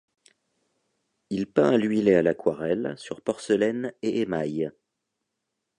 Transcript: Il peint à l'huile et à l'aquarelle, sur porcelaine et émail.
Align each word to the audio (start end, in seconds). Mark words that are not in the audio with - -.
Il 1.29 1.45
peint 1.45 1.73
à 1.73 1.77
l'huile 1.77 2.07
et 2.07 2.15
à 2.15 2.23
l'aquarelle, 2.23 2.95
sur 2.97 3.21
porcelaine 3.21 3.93
et 4.01 4.21
émail. 4.21 4.71